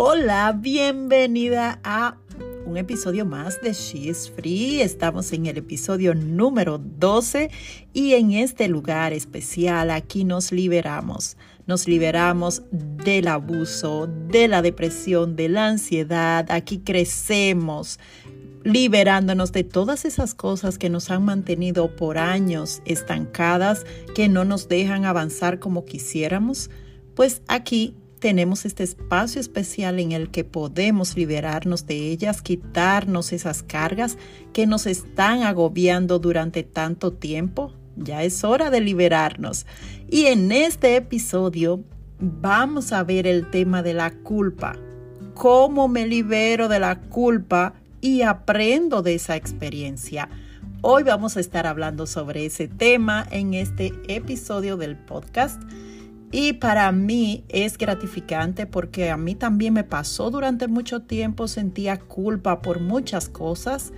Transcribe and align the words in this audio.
Hola, 0.00 0.56
bienvenida 0.56 1.80
a 1.82 2.16
un 2.64 2.76
episodio 2.76 3.26
más 3.26 3.60
de 3.60 3.72
She 3.72 4.10
is 4.10 4.30
Free. 4.30 4.80
Estamos 4.80 5.32
en 5.32 5.46
el 5.46 5.58
episodio 5.58 6.14
número 6.14 6.78
12 6.78 7.50
y 7.92 8.12
en 8.12 8.30
este 8.30 8.68
lugar 8.68 9.12
especial 9.12 9.90
aquí 9.90 10.22
nos 10.22 10.52
liberamos. 10.52 11.36
Nos 11.66 11.88
liberamos 11.88 12.62
del 12.70 13.26
abuso, 13.26 14.08
de 14.28 14.46
la 14.46 14.62
depresión, 14.62 15.34
de 15.34 15.48
la 15.48 15.66
ansiedad. 15.66 16.48
Aquí 16.52 16.78
crecemos 16.78 17.98
liberándonos 18.62 19.50
de 19.50 19.64
todas 19.64 20.04
esas 20.04 20.32
cosas 20.32 20.78
que 20.78 20.90
nos 20.90 21.10
han 21.10 21.24
mantenido 21.24 21.96
por 21.96 22.18
años 22.18 22.82
estancadas, 22.84 23.84
que 24.14 24.28
no 24.28 24.44
nos 24.44 24.68
dejan 24.68 25.06
avanzar 25.06 25.58
como 25.58 25.84
quisiéramos. 25.84 26.70
Pues 27.16 27.42
aquí 27.48 27.96
tenemos 28.20 28.64
este 28.64 28.82
espacio 28.82 29.40
especial 29.40 29.98
en 29.98 30.12
el 30.12 30.30
que 30.30 30.44
podemos 30.44 31.16
liberarnos 31.16 31.86
de 31.86 32.10
ellas, 32.10 32.42
quitarnos 32.42 33.32
esas 33.32 33.62
cargas 33.62 34.18
que 34.52 34.66
nos 34.66 34.86
están 34.86 35.42
agobiando 35.42 36.18
durante 36.18 36.62
tanto 36.62 37.12
tiempo. 37.12 37.72
Ya 37.96 38.22
es 38.22 38.44
hora 38.44 38.70
de 38.70 38.80
liberarnos. 38.80 39.66
Y 40.10 40.26
en 40.26 40.52
este 40.52 40.96
episodio 40.96 41.82
vamos 42.20 42.92
a 42.92 43.02
ver 43.04 43.26
el 43.26 43.50
tema 43.50 43.82
de 43.82 43.94
la 43.94 44.10
culpa. 44.10 44.76
¿Cómo 45.34 45.88
me 45.88 46.06
libero 46.06 46.68
de 46.68 46.80
la 46.80 47.00
culpa 47.00 47.74
y 48.00 48.22
aprendo 48.22 49.02
de 49.02 49.14
esa 49.14 49.36
experiencia? 49.36 50.28
Hoy 50.80 51.02
vamos 51.02 51.36
a 51.36 51.40
estar 51.40 51.66
hablando 51.66 52.06
sobre 52.06 52.46
ese 52.46 52.68
tema 52.68 53.26
en 53.30 53.54
este 53.54 53.92
episodio 54.08 54.76
del 54.76 54.96
podcast. 54.96 55.60
Y 56.30 56.54
para 56.54 56.92
mí 56.92 57.44
es 57.48 57.78
gratificante 57.78 58.66
porque 58.66 59.10
a 59.10 59.16
mí 59.16 59.34
también 59.34 59.72
me 59.72 59.84
pasó 59.84 60.30
durante 60.30 60.68
mucho 60.68 61.00
tiempo, 61.00 61.48
sentía 61.48 61.98
culpa 61.98 62.60
por 62.60 62.80
muchas 62.80 63.28
cosas. 63.28 63.92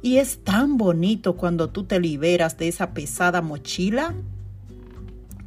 Y 0.00 0.18
es 0.18 0.38
tan 0.44 0.76
bonito 0.76 1.36
cuando 1.36 1.70
tú 1.70 1.84
te 1.84 1.98
liberas 1.98 2.58
de 2.58 2.68
esa 2.68 2.92
pesada 2.94 3.42
mochila 3.42 4.14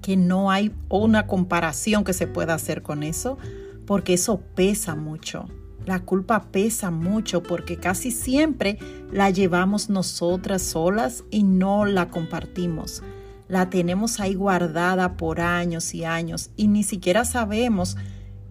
que 0.02 0.18
no 0.18 0.52
hay 0.52 0.74
una 0.90 1.28
comparación 1.28 2.04
que 2.04 2.14
se 2.14 2.28
pueda 2.28 2.54
hacer 2.54 2.82
con 2.82 3.04
eso, 3.04 3.38
porque 3.86 4.14
eso 4.14 4.42
pesa 4.56 4.96
mucho. 4.96 5.48
La 5.86 6.02
culpa 6.02 6.52
pesa 6.52 6.92
mucho 6.92 7.44
porque 7.44 7.78
casi 7.78 8.12
siempre 8.12 8.78
la 9.12 9.30
llevamos 9.30 9.90
nosotras 9.90 10.62
solas 10.62 11.24
y 11.30 11.44
no 11.44 11.86
la 11.86 12.10
compartimos 12.10 13.04
la 13.48 13.70
tenemos 13.70 14.20
ahí 14.20 14.34
guardada 14.34 15.16
por 15.18 15.42
años 15.42 15.94
y 15.94 16.04
años 16.04 16.50
y 16.56 16.68
ni 16.68 16.84
siquiera 16.84 17.26
sabemos 17.26 17.98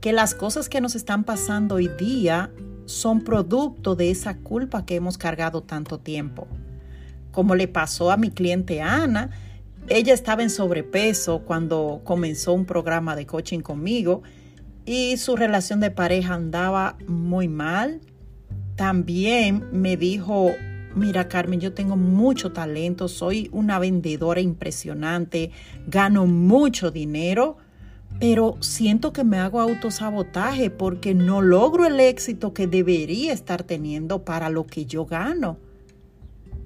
que 0.01 0.13
las 0.13 0.35
cosas 0.35 0.69
que 0.69 0.81
nos 0.81 0.95
están 0.95 1.25
pasando 1.25 1.77
hoy 1.77 1.89
día 1.89 2.51
son 2.87 3.23
producto 3.23 3.97
de 3.97 4.11
esa 4.11 4.39
culpa 4.39 4.87
que 4.87 4.95
hemos 4.95 5.19
cargado 5.19 5.63
tanto 5.63 5.99
tiempo. 5.99 6.47
Como 7.33 7.55
le 7.55 7.69
pasó 7.69 8.11
a 8.11 8.17
mi 8.17 8.31
cliente 8.31 8.81
Ana, 8.81 9.31
ella 9.89 10.15
estaba 10.15 10.43
en 10.43 10.51
sobrepeso 10.51 11.41
cuando 11.41 12.01
comenzó 12.05 12.53
un 12.53 12.65
programa 12.65 13.15
de 13.17 13.27
coaching 13.27 13.61
conmigo 13.61 14.23
y 14.85 15.17
su 15.17 15.37
relación 15.37 15.81
de 15.81 15.91
pareja 15.91 16.35
andaba 16.35 16.97
muy 17.07 17.49
mal. 17.49 18.01
También 18.77 19.65
me 19.73 19.97
dijo 19.97 20.51
mira 20.97 21.29
Carmen, 21.29 21.61
yo 21.61 21.73
tengo 21.73 21.97
mucho 21.97 22.53
talento, 22.53 23.07
soy 23.09 23.49
una 23.53 23.79
vendedora 23.79 24.41
impresionante, 24.41 25.51
gano 25.87 26.27
mucho 26.27 26.91
dinero, 26.91 27.59
pero 28.19 28.57
siento 28.61 29.13
que 29.13 29.25
me 29.25 29.39
hago 29.39 29.61
autosabotaje 29.61 30.71
porque 30.71 31.15
no 31.15 31.43
logro 31.43 31.87
el 31.87 32.01
éxito 32.01 32.55
que 32.55 32.67
debería 32.67 33.33
estar 33.33 33.63
teniendo 33.63 34.25
para 34.25 34.49
lo 34.49 34.67
que 34.67 34.87
yo 34.87 35.05
gano. 35.05 35.59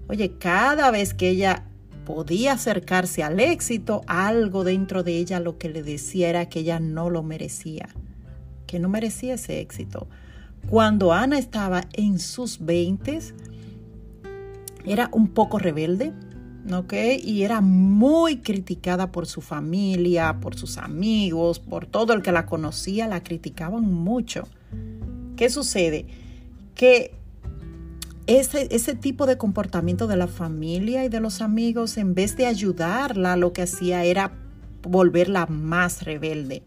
Oye, 0.09 0.33
cada 0.39 0.91
vez 0.91 1.13
que 1.13 1.31
ella 1.31 1.65
podía 2.05 2.53
acercarse 2.53 3.23
al 3.23 3.41
éxito, 3.41 4.03
algo 4.07 4.65
dentro 4.65 5.03
de 5.03 5.17
ella 5.17 5.41
lo 5.41 5.59
que 5.59 5.69
le 5.69 5.83
decía 5.83 6.29
era 6.29 6.49
que 6.49 6.61
ella 6.61 6.81
no 6.81 7.11
lo 7.11 7.23
merecía, 7.23 7.89
que 8.67 8.79
no 8.79 8.89
merecía 8.89 9.35
ese 9.35 9.61
éxito. 9.61 10.09
Cuando 10.69 11.13
Ana 11.13 11.39
estaba 11.39 11.85
en 11.93 12.19
sus 12.19 12.65
veintes, 12.65 13.35
era 14.85 15.09
un 15.13 15.29
poco 15.29 15.59
rebelde, 15.59 16.13
¿ok? 16.73 16.95
Y 17.23 17.43
era 17.43 17.61
muy 17.61 18.39
criticada 18.39 19.13
por 19.13 19.27
su 19.27 19.41
familia, 19.41 20.39
por 20.41 20.57
sus 20.57 20.79
amigos, 20.79 21.59
por 21.59 21.87
todo 21.87 22.13
el 22.13 22.23
que 22.23 22.33
la 22.33 22.47
conocía, 22.47 23.09
la 23.09 23.23
criticaban 23.23 23.85
mucho. 23.85 24.49
¿Qué 25.37 25.51
sucede? 25.51 26.07
Que 26.75 27.15
ese, 28.27 28.69
ese 28.71 28.95
tipo 28.95 29.27
de 29.27 29.39
comportamiento 29.39 30.07
de 30.07 30.17
la 30.17 30.29
familia 30.29 31.05
y 31.05 31.09
de 31.09 31.21
los 31.21 31.41
amigos, 31.41 31.97
en 31.97 32.15
vez 32.15 32.37
de 32.37 32.47
ayudarla, 32.47 33.37
lo 33.37 33.53
que 33.53 33.63
hacía 33.63 34.05
era 34.05 34.33
volverla 34.83 35.47
más 35.47 36.03
rebelde. 36.03 36.63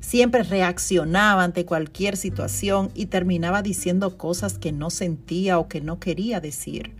Siempre 0.00 0.42
reaccionaba 0.42 1.44
ante 1.44 1.64
cualquier 1.64 2.16
situación 2.16 2.90
y 2.94 3.06
terminaba 3.06 3.62
diciendo 3.62 4.18
cosas 4.18 4.58
que 4.58 4.70
no 4.70 4.90
sentía 4.90 5.58
o 5.58 5.66
que 5.66 5.80
no 5.80 5.98
quería 5.98 6.40
decir. 6.40 6.92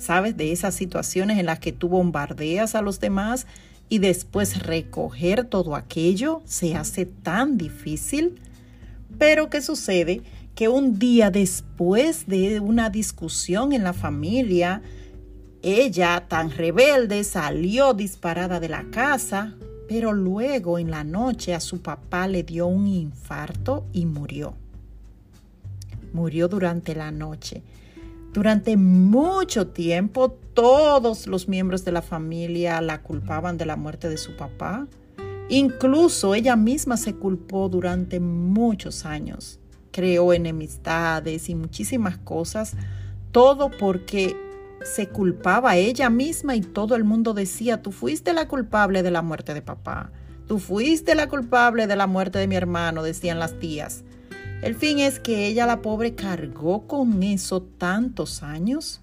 ¿Sabes? 0.00 0.36
De 0.36 0.50
esas 0.50 0.74
situaciones 0.74 1.38
en 1.38 1.46
las 1.46 1.60
que 1.60 1.72
tú 1.72 1.88
bombardeas 1.88 2.74
a 2.74 2.82
los 2.82 2.98
demás 2.98 3.46
y 3.88 3.98
después 3.98 4.62
recoger 4.62 5.44
todo 5.44 5.76
aquello 5.76 6.42
se 6.46 6.74
hace 6.74 7.06
tan 7.06 7.58
difícil. 7.58 8.40
Pero 9.18 9.50
¿qué 9.50 9.60
sucede? 9.60 10.22
Que 10.54 10.68
un 10.68 10.98
día 10.98 11.30
después 11.30 12.26
de 12.26 12.60
una 12.60 12.88
discusión 12.88 13.72
en 13.72 13.82
la 13.82 13.92
familia, 13.92 14.82
ella, 15.62 16.24
tan 16.28 16.50
rebelde, 16.50 17.22
salió 17.24 17.92
disparada 17.92 18.60
de 18.60 18.68
la 18.68 18.84
casa, 18.90 19.54
pero 19.88 20.12
luego 20.12 20.78
en 20.78 20.90
la 20.90 21.04
noche 21.04 21.54
a 21.54 21.60
su 21.60 21.82
papá 21.82 22.28
le 22.28 22.44
dio 22.44 22.66
un 22.66 22.86
infarto 22.86 23.84
y 23.92 24.06
murió. 24.06 24.54
Murió 26.12 26.48
durante 26.48 26.94
la 26.94 27.10
noche. 27.10 27.62
Durante 28.32 28.76
mucho 28.76 29.66
tiempo 29.68 30.30
todos 30.54 31.26
los 31.26 31.48
miembros 31.48 31.84
de 31.84 31.90
la 31.90 32.02
familia 32.02 32.80
la 32.80 33.02
culpaban 33.02 33.58
de 33.58 33.66
la 33.66 33.76
muerte 33.76 34.08
de 34.08 34.18
su 34.18 34.36
papá. 34.36 34.86
Incluso 35.48 36.36
ella 36.36 36.54
misma 36.54 36.96
se 36.96 37.14
culpó 37.14 37.68
durante 37.68 38.20
muchos 38.20 39.04
años. 39.04 39.58
Creó 39.90 40.32
enemistades 40.32 41.48
y 41.48 41.56
muchísimas 41.56 42.18
cosas, 42.18 42.74
todo 43.32 43.68
porque 43.80 44.36
se 44.82 45.08
culpaba 45.08 45.72
a 45.72 45.76
ella 45.76 46.08
misma 46.08 46.54
y 46.54 46.60
todo 46.60 46.94
el 46.94 47.02
mundo 47.02 47.34
decía, 47.34 47.82
tú 47.82 47.90
fuiste 47.90 48.32
la 48.32 48.46
culpable 48.46 49.02
de 49.02 49.10
la 49.10 49.22
muerte 49.22 49.54
de 49.54 49.62
papá, 49.62 50.10
tú 50.46 50.58
fuiste 50.58 51.16
la 51.16 51.28
culpable 51.28 51.88
de 51.88 51.96
la 51.96 52.06
muerte 52.06 52.38
de 52.38 52.46
mi 52.46 52.54
hermano, 52.54 53.02
decían 53.02 53.40
las 53.40 53.58
tías. 53.58 54.04
El 54.62 54.74
fin 54.74 54.98
es 54.98 55.18
que 55.18 55.46
ella, 55.46 55.66
la 55.66 55.80
pobre, 55.80 56.14
cargó 56.14 56.86
con 56.86 57.22
eso 57.22 57.62
tantos 57.62 58.42
años, 58.42 59.00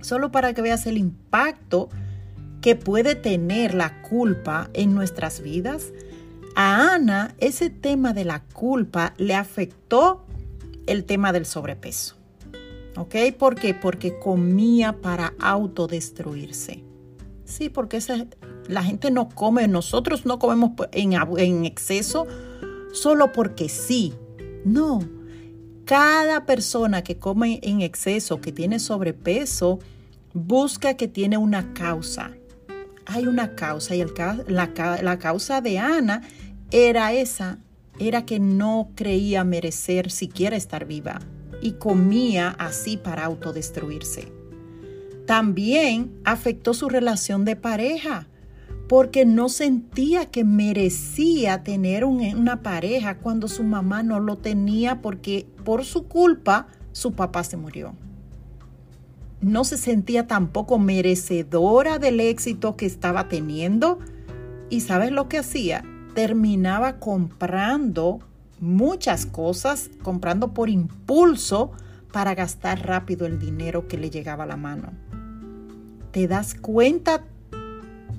solo 0.00 0.32
para 0.32 0.52
que 0.52 0.62
veas 0.62 0.86
el 0.86 0.98
impacto 0.98 1.88
que 2.60 2.74
puede 2.74 3.14
tener 3.14 3.74
la 3.74 4.02
culpa 4.02 4.68
en 4.72 4.94
nuestras 4.94 5.42
vidas. 5.42 5.92
A 6.56 6.94
Ana 6.94 7.34
ese 7.38 7.70
tema 7.70 8.12
de 8.12 8.24
la 8.24 8.42
culpa 8.42 9.14
le 9.16 9.34
afectó 9.34 10.24
el 10.86 11.04
tema 11.04 11.32
del 11.32 11.46
sobrepeso. 11.46 12.16
¿Ok? 12.96 13.14
¿Por 13.38 13.54
qué? 13.54 13.74
Porque 13.74 14.18
comía 14.18 15.00
para 15.00 15.34
autodestruirse. 15.38 16.82
Sí, 17.44 17.68
porque 17.68 18.00
la 18.66 18.82
gente 18.82 19.12
no 19.12 19.28
come, 19.28 19.68
nosotros 19.68 20.26
no 20.26 20.40
comemos 20.40 20.72
en, 20.90 21.12
en 21.12 21.64
exceso 21.64 22.26
solo 22.92 23.32
porque 23.32 23.68
sí, 23.68 24.14
no, 24.72 25.00
cada 25.84 26.44
persona 26.44 27.02
que 27.02 27.16
come 27.16 27.60
en 27.62 27.80
exceso, 27.80 28.40
que 28.40 28.52
tiene 28.52 28.78
sobrepeso, 28.78 29.78
busca 30.34 30.94
que 30.94 31.08
tiene 31.08 31.38
una 31.38 31.72
causa. 31.72 32.32
Hay 33.06 33.26
una 33.26 33.54
causa 33.54 33.94
y 33.96 34.04
la, 34.48 35.18
causa 35.18 35.60
de 35.62 35.78
Ana 35.78 36.22
era 36.70 37.12
esa, 37.14 37.58
era 37.98 38.26
que 38.26 38.38
no 38.38 38.90
creía 38.94 39.44
merecer 39.44 40.10
siquiera 40.10 40.56
estar 40.56 40.84
viva 40.84 41.20
y 41.62 41.72
comía 41.72 42.50
así 42.58 42.98
para 42.98 43.24
autodestruirse. 43.24 44.30
También 45.26 46.20
afectó 46.24 46.74
su 46.74 46.88
relación 46.88 47.44
de 47.44 47.56
pareja 47.56 48.28
porque 48.88 49.26
no 49.26 49.50
sentía 49.50 50.26
que 50.26 50.44
merecía 50.44 51.62
tener 51.62 52.04
una 52.06 52.62
pareja 52.62 53.18
cuando 53.18 53.46
su 53.46 53.62
mamá 53.62 54.02
no 54.02 54.18
lo 54.18 54.36
tenía 54.36 55.02
porque 55.02 55.46
por 55.64 55.84
su 55.84 56.08
culpa 56.08 56.68
su 56.92 57.12
papá 57.12 57.44
se 57.44 57.58
murió. 57.58 57.94
No 59.42 59.64
se 59.64 59.76
sentía 59.76 60.26
tampoco 60.26 60.78
merecedora 60.78 61.98
del 61.98 62.18
éxito 62.18 62.76
que 62.76 62.86
estaba 62.86 63.28
teniendo 63.28 63.98
y 64.70 64.80
¿sabes 64.80 65.12
lo 65.12 65.28
que 65.28 65.38
hacía? 65.38 65.84
Terminaba 66.14 66.98
comprando 66.98 68.20
muchas 68.58 69.26
cosas 69.26 69.90
comprando 70.02 70.54
por 70.54 70.70
impulso 70.70 71.72
para 72.10 72.34
gastar 72.34 72.86
rápido 72.86 73.26
el 73.26 73.38
dinero 73.38 73.86
que 73.86 73.98
le 73.98 74.08
llegaba 74.08 74.44
a 74.44 74.48
la 74.48 74.56
mano. 74.56 74.92
¿Te 76.10 76.26
das 76.26 76.54
cuenta 76.54 77.24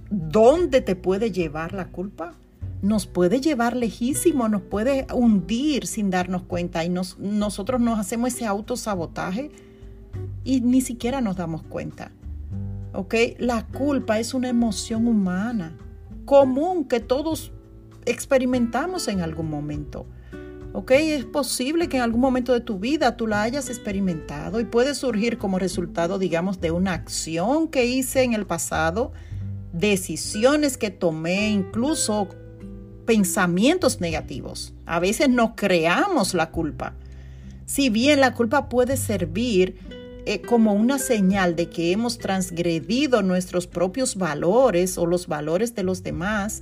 dónde 0.09 0.81
te 0.81 0.95
puede 0.95 1.31
llevar 1.31 1.73
la 1.73 1.88
culpa? 1.88 2.33
Nos 2.81 3.07
puede 3.07 3.41
llevar 3.41 3.75
lejísimo, 3.75 4.47
nos 4.47 4.61
puede 4.61 5.06
hundir 5.13 5.85
sin 5.85 6.09
darnos 6.09 6.44
cuenta 6.44 6.85
y 6.85 6.89
nosotros 6.89 7.81
nos 7.81 8.00
hacemos 8.00 8.33
ese 8.33 8.45
autosabotaje 8.45 9.51
y 10.44 10.61
ni 10.61 10.81
siquiera 10.81 11.21
nos 11.21 11.35
damos 11.35 11.63
cuenta. 11.63 12.11
¿Ok? 12.94 13.15
La 13.38 13.67
culpa 13.67 14.19
es 14.19 14.33
una 14.33 14.50
emoción 14.50 15.07
humana 15.07 15.75
común 16.25 16.85
que 16.85 17.00
todos 17.00 17.51
experimentamos 18.06 19.07
en 19.07 19.21
algún 19.21 19.50
momento. 19.50 20.06
¿Ok? 20.73 20.91
Es 20.91 21.25
posible 21.25 21.89
que 21.89 21.97
en 21.97 22.03
algún 22.03 22.21
momento 22.21 22.53
de 22.53 22.61
tu 22.61 22.79
vida 22.79 23.17
tú 23.17 23.27
la 23.27 23.41
hayas 23.41 23.69
experimentado 23.69 24.59
y 24.59 24.65
puede 24.65 24.94
surgir 24.95 25.38
como 25.38 25.59
resultado, 25.59 26.19
digamos, 26.19 26.61
de 26.61 26.71
una 26.71 26.94
acción 26.94 27.67
que 27.67 27.85
hice 27.85 28.23
en 28.23 28.33
el 28.33 28.45
pasado, 28.45 29.11
decisiones 29.80 30.78
que 30.78 30.90
tomé, 30.90 31.50
incluso 31.50 32.28
pensamientos 33.06 34.02
negativos. 34.02 34.74
A 34.86 35.00
veces 35.00 35.30
no 35.30 35.56
creamos 35.56 36.34
la 36.34 36.52
culpa. 36.52 36.96
Si 37.66 37.90
bien 37.90 38.20
la 38.20 38.34
culpa 38.34 38.70
puede 38.70 38.98
servir 38.98 39.78
eh, 40.26 40.42
como 40.42 40.74
una 40.74 41.00
señal 41.00 41.56
de 41.56 41.70
que 41.70 41.92
hemos 41.92 42.18
transgredido 42.18 43.22
nuestros 43.22 43.68
propios 43.68 44.16
valores 44.16 44.98
o 44.98 45.06
los 45.06 45.28
valores 45.28 45.76
de 45.76 45.84
los 45.84 46.04
demás, 46.04 46.62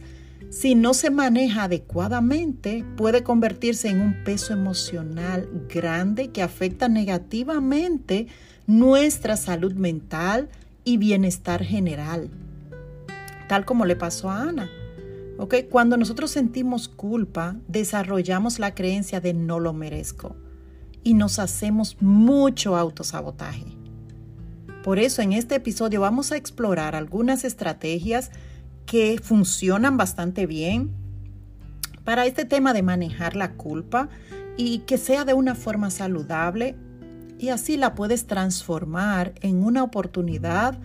si 0.49 0.75
no 0.75 0.93
se 0.93 1.09
maneja 1.09 1.63
adecuadamente, 1.63 2.85
puede 2.95 3.23
convertirse 3.23 3.89
en 3.89 3.99
un 3.99 4.23
peso 4.23 4.53
emocional 4.53 5.49
grande 5.67 6.29
que 6.29 6.41
afecta 6.41 6.87
negativamente 6.87 8.27
nuestra 8.65 9.35
salud 9.35 9.73
mental 9.73 10.49
y 10.85 10.97
bienestar 10.97 11.63
general, 11.63 12.29
tal 13.47 13.65
como 13.65 13.85
le 13.85 13.95
pasó 13.95 14.29
a 14.29 14.43
Ana. 14.43 14.69
Cuando 15.69 15.97
nosotros 15.97 16.31
sentimos 16.31 16.87
culpa, 16.87 17.57
desarrollamos 17.67 18.59
la 18.59 18.73
creencia 18.73 19.21
de 19.21 19.33
no 19.33 19.59
lo 19.59 19.71
merezco 19.73 20.35
y 21.03 21.13
nos 21.13 21.39
hacemos 21.39 22.01
mucho 22.01 22.75
autosabotaje. 22.75 23.77
Por 24.83 24.99
eso 24.99 25.21
en 25.21 25.33
este 25.33 25.55
episodio 25.55 26.01
vamos 26.01 26.31
a 26.31 26.37
explorar 26.37 26.95
algunas 26.95 27.43
estrategias 27.43 28.31
que 28.85 29.19
funcionan 29.21 29.97
bastante 29.97 30.47
bien 30.47 30.91
para 32.03 32.25
este 32.25 32.45
tema 32.45 32.73
de 32.73 32.81
manejar 32.81 33.35
la 33.35 33.53
culpa 33.53 34.09
y 34.55 34.79
que 34.79 34.97
sea 34.97 35.23
de 35.23 35.33
una 35.33 35.55
forma 35.55 35.91
saludable 35.91 36.75
y 37.37 37.49
así 37.49 37.77
la 37.77 37.93
puedes 37.93 38.25
transformar 38.25 39.35
en 39.41 39.63
una 39.63 39.83
oportunidad 39.83 40.79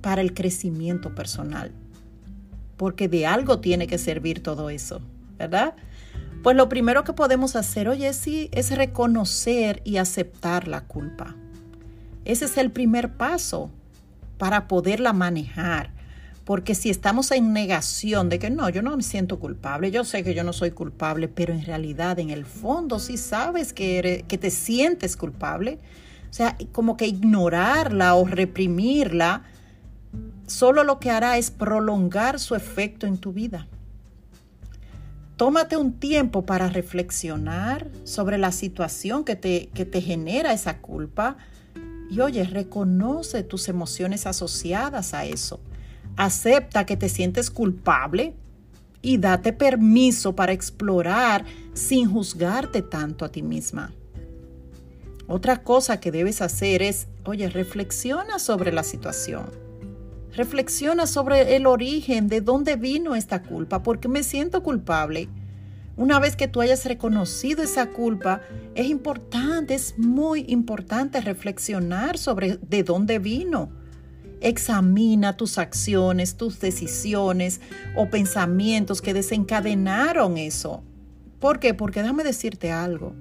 para 0.00 0.22
el 0.22 0.32
crecimiento 0.32 1.14
personal. 1.14 1.74
Porque 2.80 3.08
de 3.08 3.26
algo 3.26 3.60
tiene 3.60 3.86
que 3.86 3.98
servir 3.98 4.42
todo 4.42 4.70
eso, 4.70 5.02
¿verdad? 5.36 5.74
Pues 6.42 6.56
lo 6.56 6.70
primero 6.70 7.04
que 7.04 7.12
podemos 7.12 7.54
hacer, 7.54 7.90
oye, 7.90 8.10
sí, 8.14 8.48
es 8.52 8.74
reconocer 8.74 9.82
y 9.84 9.98
aceptar 9.98 10.66
la 10.66 10.80
culpa. 10.80 11.36
Ese 12.24 12.46
es 12.46 12.56
el 12.56 12.70
primer 12.70 13.12
paso 13.18 13.70
para 14.38 14.66
poderla 14.66 15.12
manejar. 15.12 15.90
Porque 16.46 16.74
si 16.74 16.88
estamos 16.88 17.30
en 17.32 17.52
negación 17.52 18.30
de 18.30 18.38
que 18.38 18.48
no, 18.48 18.70
yo 18.70 18.80
no 18.80 18.96
me 18.96 19.02
siento 19.02 19.38
culpable, 19.38 19.90
yo 19.90 20.02
sé 20.02 20.24
que 20.24 20.32
yo 20.32 20.42
no 20.42 20.54
soy 20.54 20.70
culpable, 20.70 21.28
pero 21.28 21.52
en 21.52 21.62
realidad 21.62 22.18
en 22.18 22.30
el 22.30 22.46
fondo 22.46 22.98
sí 22.98 23.18
sabes 23.18 23.74
que, 23.74 24.24
que 24.26 24.38
te 24.38 24.50
sientes 24.50 25.18
culpable, 25.18 25.78
o 26.30 26.32
sea, 26.32 26.56
como 26.72 26.96
que 26.96 27.06
ignorarla 27.06 28.14
o 28.14 28.24
reprimirla, 28.24 29.42
solo 30.50 30.82
lo 30.82 30.98
que 30.98 31.10
hará 31.10 31.38
es 31.38 31.50
prolongar 31.50 32.40
su 32.40 32.54
efecto 32.54 33.06
en 33.06 33.18
tu 33.18 33.32
vida. 33.32 33.68
Tómate 35.36 35.76
un 35.76 35.94
tiempo 35.94 36.44
para 36.44 36.68
reflexionar 36.68 37.88
sobre 38.04 38.36
la 38.36 38.52
situación 38.52 39.24
que 39.24 39.36
te, 39.36 39.70
que 39.72 39.86
te 39.86 40.02
genera 40.02 40.52
esa 40.52 40.78
culpa 40.78 41.36
y 42.10 42.20
oye, 42.20 42.44
reconoce 42.44 43.44
tus 43.44 43.68
emociones 43.68 44.26
asociadas 44.26 45.14
a 45.14 45.24
eso. 45.24 45.60
Acepta 46.16 46.84
que 46.84 46.96
te 46.96 47.08
sientes 47.08 47.50
culpable 47.50 48.34
y 49.00 49.16
date 49.18 49.52
permiso 49.52 50.34
para 50.34 50.52
explorar 50.52 51.44
sin 51.72 52.10
juzgarte 52.10 52.82
tanto 52.82 53.24
a 53.24 53.30
ti 53.30 53.42
misma. 53.42 53.92
Otra 55.28 55.62
cosa 55.62 56.00
que 56.00 56.10
debes 56.10 56.42
hacer 56.42 56.82
es, 56.82 57.06
oye, 57.24 57.48
reflexiona 57.48 58.40
sobre 58.40 58.72
la 58.72 58.82
situación 58.82 59.69
Reflexiona 60.36 61.06
sobre 61.06 61.56
el 61.56 61.66
origen, 61.66 62.28
de 62.28 62.40
dónde 62.40 62.76
vino 62.76 63.16
esta 63.16 63.42
culpa, 63.42 63.82
porque 63.82 64.08
me 64.08 64.22
siento 64.22 64.62
culpable. 64.62 65.28
Una 65.96 66.20
vez 66.20 66.36
que 66.36 66.48
tú 66.48 66.60
hayas 66.60 66.84
reconocido 66.84 67.62
esa 67.62 67.86
culpa, 67.86 68.40
es 68.74 68.86
importante, 68.86 69.74
es 69.74 69.98
muy 69.98 70.44
importante 70.48 71.20
reflexionar 71.20 72.16
sobre 72.16 72.56
de 72.56 72.82
dónde 72.84 73.18
vino. 73.18 73.70
Examina 74.40 75.36
tus 75.36 75.58
acciones, 75.58 76.36
tus 76.36 76.60
decisiones 76.60 77.60
o 77.96 78.08
pensamientos 78.08 79.02
que 79.02 79.12
desencadenaron 79.12 80.38
eso. 80.38 80.82
¿Por 81.40 81.58
qué? 81.58 81.74
Porque 81.74 82.00
déjame 82.00 82.24
decirte 82.24 82.70
algo 82.70 83.14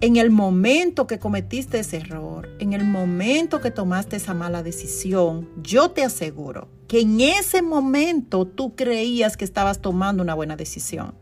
en 0.00 0.16
el 0.16 0.30
momento 0.30 1.06
que 1.08 1.18
cometiste 1.18 1.80
ese 1.80 1.96
error, 1.96 2.48
en 2.60 2.72
el 2.72 2.84
momento 2.84 3.60
que 3.60 3.72
tomaste 3.72 4.16
esa 4.16 4.32
mala 4.32 4.62
decisión, 4.62 5.48
yo 5.60 5.90
te 5.90 6.04
aseguro 6.04 6.68
que 6.86 7.00
en 7.00 7.20
ese 7.20 7.62
momento 7.62 8.46
tú 8.46 8.76
creías 8.76 9.36
que 9.36 9.44
estabas 9.44 9.80
tomando 9.80 10.22
una 10.22 10.34
buena 10.34 10.56
decisión. 10.56 11.14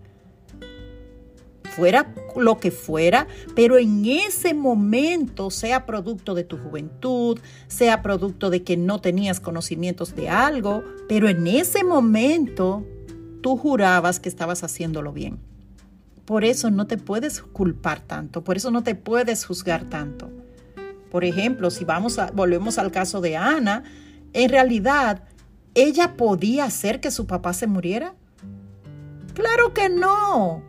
Fuera 1.75 2.14
lo 2.37 2.58
que 2.58 2.70
fuera, 2.70 3.26
pero 3.55 3.76
en 3.78 4.05
ese 4.06 4.55
momento, 4.55 5.50
sea 5.50 5.84
producto 5.84 6.34
de 6.34 6.44
tu 6.44 6.56
juventud, 6.56 7.38
sea 7.69 8.02
producto 8.02 8.50
de 8.50 8.62
que 8.62 8.76
no 8.76 9.00
tenías 9.00 9.40
conocimientos 9.40 10.14
de 10.14 10.28
algo, 10.28 10.84
pero 11.08 11.28
en 11.28 11.46
ese 11.46 11.82
momento 11.82 12.85
tú 13.42 13.56
jurabas 13.56 14.21
que 14.21 14.28
estabas 14.28 14.62
haciéndolo 14.62 15.12
bien. 15.12 15.38
Por 16.26 16.45
eso 16.45 16.71
no 16.71 16.87
te 16.87 16.99
puedes 16.99 17.40
culpar 17.40 18.00
tanto, 18.00 18.42
por 18.42 18.56
eso 18.56 18.71
no 18.71 18.83
te 18.83 18.95
puedes 18.95 19.45
juzgar 19.45 19.85
tanto. 19.85 20.30
Por 21.11 21.25
ejemplo, 21.25 21.71
si 21.71 21.85
vamos 21.85 22.18
a, 22.18 22.30
volvemos 22.33 22.78
al 22.78 22.90
caso 22.90 23.21
de 23.21 23.37
Ana, 23.37 23.85
en 24.33 24.50
realidad, 24.50 25.23
¿ella 25.75 26.16
podía 26.16 26.64
hacer 26.64 27.00
que 27.00 27.12
su 27.12 27.26
papá 27.26 27.52
se 27.52 27.68
muriera? 27.68 28.14
Claro 29.35 29.73
que 29.73 29.88
no. 29.88 30.62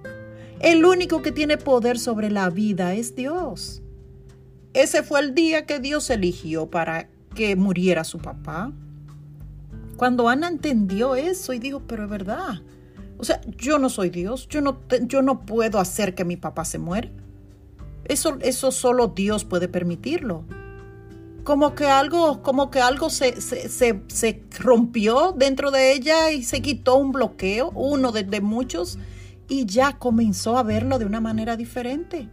El 0.59 0.85
único 0.85 1.21
que 1.21 1.31
tiene 1.31 1.57
poder 1.57 1.97
sobre 1.97 2.29
la 2.29 2.49
vida 2.49 2.93
es 2.93 3.15
Dios. 3.15 3.81
Ese 4.73 5.01
fue 5.01 5.21
el 5.21 5.33
día 5.33 5.65
que 5.65 5.79
Dios 5.79 6.09
eligió 6.11 6.69
para 6.69 7.09
que 7.33 7.55
muriera 7.55 8.03
su 8.03 8.19
papá. 8.19 8.71
Cuando 9.97 10.29
Ana 10.29 10.47
entendió 10.47 11.15
eso 11.15 11.53
y 11.53 11.59
dijo, 11.59 11.81
pero 11.87 12.03
es 12.03 12.09
verdad, 12.09 12.61
o 13.17 13.23
sea, 13.23 13.41
yo 13.57 13.79
no 13.79 13.89
soy 13.89 14.09
Dios, 14.09 14.47
yo 14.47 14.61
no, 14.61 14.79
yo 15.01 15.21
no 15.21 15.45
puedo 15.45 15.79
hacer 15.79 16.15
que 16.15 16.25
mi 16.25 16.37
papá 16.37 16.65
se 16.65 16.77
muera. 16.77 17.09
Eso, 18.05 18.37
eso 18.41 18.71
solo 18.71 19.07
Dios 19.07 19.43
puede 19.43 19.67
permitirlo. 19.67 20.45
Como 21.43 21.75
que 21.75 21.87
algo, 21.87 22.41
como 22.43 22.69
que 22.69 22.79
algo 22.79 23.09
se, 23.09 23.39
se, 23.41 24.43
rompió 24.59 25.33
dentro 25.35 25.71
de 25.71 25.93
ella 25.93 26.31
y 26.31 26.43
se 26.43 26.61
quitó 26.61 26.97
un 26.97 27.11
bloqueo, 27.11 27.71
uno 27.71 28.11
de, 28.11 28.23
de 28.23 28.41
muchos, 28.41 28.99
y 29.47 29.65
ya 29.65 29.97
comenzó 29.97 30.57
a 30.57 30.63
verlo 30.63 30.99
de 30.99 31.05
una 31.05 31.21
manera 31.21 31.55
diferente. 31.55 32.29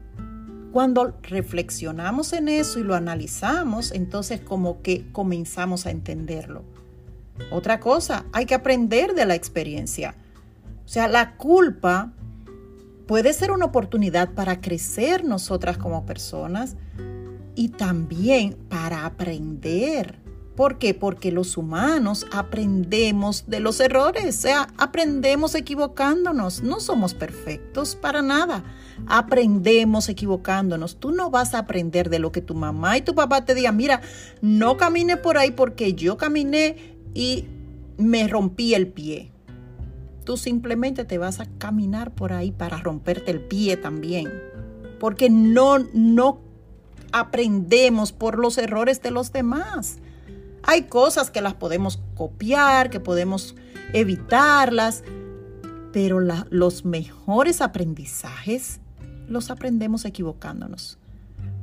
Cuando 0.72 1.16
reflexionamos 1.22 2.32
en 2.32 2.48
eso 2.48 2.80
y 2.80 2.82
lo 2.82 2.96
analizamos, 2.96 3.92
entonces 3.92 4.40
como 4.40 4.82
que 4.82 5.06
comenzamos 5.12 5.86
a 5.86 5.92
entenderlo. 5.92 6.64
Otra 7.50 7.78
cosa, 7.78 8.26
hay 8.32 8.46
que 8.46 8.54
aprender 8.54 9.14
de 9.14 9.26
la 9.26 9.36
experiencia. 9.36 10.16
O 10.84 10.88
sea, 10.88 11.08
la 11.08 11.36
culpa 11.36 12.12
puede 13.06 13.32
ser 13.32 13.50
una 13.50 13.66
oportunidad 13.66 14.32
para 14.34 14.60
crecer 14.60 15.24
nosotras 15.24 15.78
como 15.78 16.06
personas 16.06 16.76
y 17.54 17.68
también 17.68 18.56
para 18.68 19.06
aprender. 19.06 20.24
¿Por 20.56 20.78
qué? 20.78 20.94
Porque 20.94 21.32
los 21.32 21.56
humanos 21.56 22.26
aprendemos 22.32 23.44
de 23.48 23.58
los 23.58 23.80
errores, 23.80 24.38
o 24.38 24.40
sea, 24.40 24.68
aprendemos 24.78 25.56
equivocándonos. 25.56 26.62
No 26.62 26.78
somos 26.78 27.12
perfectos 27.12 27.96
para 27.96 28.22
nada. 28.22 28.62
Aprendemos 29.08 30.08
equivocándonos. 30.08 31.00
Tú 31.00 31.10
no 31.10 31.30
vas 31.30 31.54
a 31.54 31.58
aprender 31.58 32.08
de 32.08 32.20
lo 32.20 32.30
que 32.30 32.40
tu 32.40 32.54
mamá 32.54 32.96
y 32.96 33.02
tu 33.02 33.16
papá 33.16 33.44
te 33.44 33.54
digan, 33.54 33.76
mira, 33.76 34.00
no 34.42 34.76
camine 34.76 35.16
por 35.16 35.38
ahí 35.38 35.50
porque 35.50 35.94
yo 35.94 36.16
caminé 36.16 36.76
y 37.14 37.46
me 37.98 38.28
rompí 38.28 38.74
el 38.74 38.86
pie. 38.86 39.33
Tú 40.24 40.36
simplemente 40.36 41.04
te 41.04 41.18
vas 41.18 41.40
a 41.40 41.46
caminar 41.58 42.12
por 42.12 42.32
ahí 42.32 42.50
para 42.52 42.78
romperte 42.78 43.30
el 43.30 43.40
pie 43.40 43.76
también. 43.76 44.32
Porque 44.98 45.30
no, 45.30 45.78
no 45.92 46.40
aprendemos 47.12 48.12
por 48.12 48.38
los 48.38 48.58
errores 48.58 49.02
de 49.02 49.10
los 49.10 49.32
demás. 49.32 49.98
Hay 50.62 50.84
cosas 50.84 51.30
que 51.30 51.40
las 51.40 51.54
podemos 51.54 52.00
copiar, 52.14 52.90
que 52.90 53.00
podemos 53.00 53.54
evitarlas, 53.92 55.04
pero 55.92 56.18
los 56.20 56.84
mejores 56.84 57.60
aprendizajes 57.60 58.80
los 59.28 59.50
aprendemos 59.50 60.04
equivocándonos. 60.04 60.98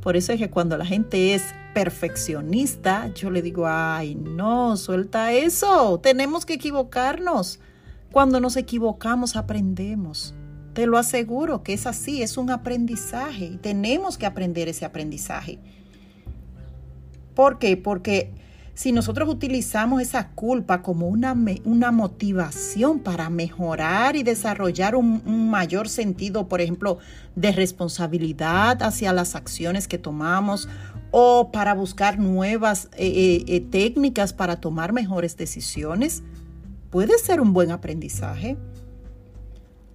Por 0.01 0.15
eso 0.15 0.33
es 0.33 0.39
que 0.39 0.49
cuando 0.49 0.77
la 0.77 0.85
gente 0.85 1.35
es 1.35 1.43
perfeccionista, 1.73 3.13
yo 3.13 3.29
le 3.29 3.41
digo, 3.41 3.67
ay, 3.67 4.15
no, 4.15 4.77
suelta 4.77 5.31
eso, 5.33 5.99
tenemos 5.99 6.45
que 6.45 6.53
equivocarnos. 6.53 7.59
Cuando 8.11 8.39
nos 8.39 8.57
equivocamos 8.57 9.35
aprendemos. 9.35 10.35
Te 10.73 10.85
lo 10.85 10.97
aseguro 10.97 11.63
que 11.63 11.73
es 11.73 11.85
así, 11.85 12.21
es 12.21 12.37
un 12.37 12.49
aprendizaje 12.49 13.45
y 13.45 13.57
tenemos 13.57 14.17
que 14.17 14.25
aprender 14.25 14.69
ese 14.69 14.85
aprendizaje. 14.85 15.59
¿Por 17.35 17.59
qué? 17.59 17.75
Porque 17.75 18.33
si 18.73 18.91
nosotros 18.91 19.29
utilizamos 19.29 20.01
esa 20.01 20.29
culpa 20.29 20.81
como 20.81 21.07
una, 21.07 21.35
una 21.65 21.91
motivación 21.91 22.99
para 22.99 23.29
mejorar 23.29 24.15
y 24.15 24.23
desarrollar 24.23 24.95
un, 24.95 25.49
mayor 25.49 25.89
sentido, 25.89 26.47
por 26.47 26.61
ejemplo, 26.61 26.97
de 27.35 27.51
responsabilidad 27.51 28.81
hacia 28.81 29.13
las 29.13 29.35
acciones 29.35 29.87
que 29.87 29.97
tomamos 29.97 30.69
o 31.11 31.51
para 31.51 31.73
buscar 31.73 32.17
nuevas 32.17 32.85
eh, 32.97 33.07
eh, 33.07 33.43
eh, 33.47 33.59
técnicas 33.59 34.31
para 34.31 34.61
tomar 34.61 34.93
mejores 34.93 35.35
decisiones, 35.35 36.23
puede 36.91 37.17
ser 37.17 37.41
un 37.41 37.53
buen 37.53 37.71
aprendizaje. 37.71 38.57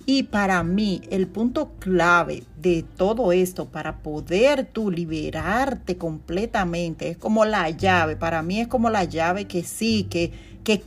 Y 0.09 0.25
para 0.25 0.62
mí, 0.62 1.03
el 1.11 1.26
punto 1.26 1.73
clave 1.81 2.45
de 2.57 2.85
todo 2.97 3.33
esto 3.33 3.67
para 3.67 3.99
poder 4.03 4.65
tú 4.65 4.91
liberarte 4.91 5.97
completamente 5.97 7.11
es 7.11 7.17
como 7.17 7.45
la 7.45 7.69
llave. 7.71 8.17
Para 8.17 8.43
mí 8.43 8.61
es 8.61 8.69
como 8.69 8.88
la 8.88 9.05
llave 9.05 9.47
que 9.47 9.65
sí, 9.65 10.05
que, 10.05 10.33
que 10.62 10.85